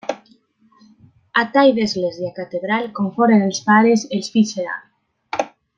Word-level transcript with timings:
A 1.41 1.43
tall 1.57 1.75
d'església 1.81 2.33
catedral, 2.39 2.89
com 3.01 3.13
foren 3.19 3.47
els 3.51 3.61
pares 3.69 4.09
els 4.19 4.35
fills 4.37 4.55
seran. 4.59 4.85